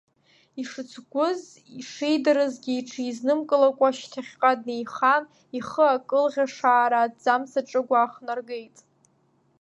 Ишыцгәыз 0.61 1.41
шидырызгьы 1.89 2.73
иҽизнымкылакәа 2.79 3.89
шьҭахьҟа 3.97 4.51
днеихан, 4.59 5.23
ихы 5.57 5.85
акылӷьашаара 5.95 6.99
аҭӡамц 7.05 7.51
аҿыгә 7.59 7.93
аахнаргеит. 7.99 8.77